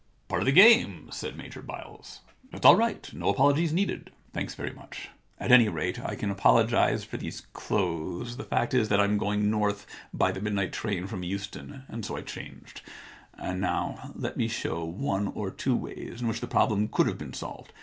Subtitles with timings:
[0.29, 2.21] Part of the game,' said Major Byles.
[2.35, 3.07] * That's all right.
[3.13, 5.09] No apologies needed.' * Thanks very much.
[5.39, 8.37] At any rate I can ii6 The Identity Problem apologise for these clothes.
[8.37, 12.17] The fact is that Vm going North by the midnight train from Euston, and so
[12.17, 12.81] I changed.
[13.35, 17.05] And now let me show one or two ways in which the prob lem could
[17.05, 17.71] have been solved.